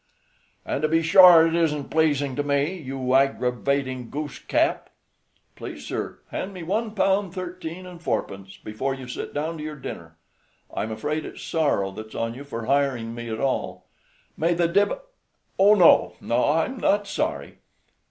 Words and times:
"And 0.65 0.81
to 0.81 0.87
be 0.87 1.03
sure 1.03 1.45
it 1.45 1.53
isn't 1.53 1.91
pleasing 1.91 2.35
to 2.35 2.41
me, 2.41 2.75
you 2.75 3.13
aggravating 3.13 4.09
goose 4.09 4.39
cap!" 4.39 4.89
"Please, 5.55 5.85
sir, 5.85 6.17
hand 6.31 6.55
me 6.55 6.63
one 6.63 6.95
pound 6.95 7.35
thirteen 7.35 7.85
and 7.85 8.01
fourpence 8.01 8.57
before 8.57 8.95
you 8.95 9.07
sit 9.07 9.31
down 9.31 9.59
to 9.59 9.63
your 9.63 9.75
dinner. 9.75 10.17
I'm 10.73 10.89
afraid 10.91 11.23
it's 11.23 11.43
sorrow 11.43 11.91
that's 11.91 12.15
on 12.15 12.33
you 12.33 12.43
for 12.43 12.65
hiring 12.65 13.13
me 13.13 13.29
at 13.29 13.39
all." 13.39 13.85
"May 14.35 14.55
the 14.55 14.67
div 14.67 14.91
oh, 15.59 15.75
no; 15.75 16.15
I'm 16.51 16.77
not 16.77 17.05
sorry. 17.05 17.59